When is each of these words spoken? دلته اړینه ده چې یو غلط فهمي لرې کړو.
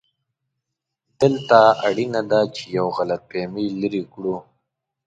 دلته 1.21 1.59
اړینه 1.87 2.21
ده 2.31 2.41
چې 2.55 2.63
یو 2.77 2.87
غلط 2.97 3.21
فهمي 3.29 3.67
لرې 3.81 4.03
کړو. 4.13 4.35